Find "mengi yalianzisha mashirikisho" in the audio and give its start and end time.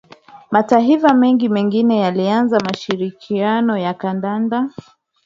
1.53-3.77